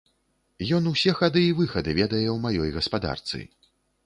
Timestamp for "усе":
0.91-1.11